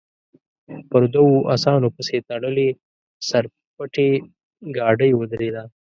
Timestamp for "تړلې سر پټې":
2.29-4.09